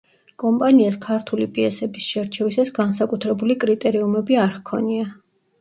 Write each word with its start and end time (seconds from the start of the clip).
კომპანიას 0.43 0.95
ქართული 1.03 1.47
პიესების 1.57 2.07
შერჩევისას 2.15 2.73
განსაკუთრებული 2.79 3.59
კრიტერიუმები 3.67 4.41
არ 4.47 4.53
ჰქონია. 4.57 5.07